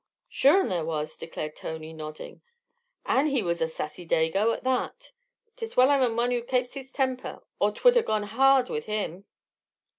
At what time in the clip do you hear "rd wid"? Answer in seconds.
8.63-8.85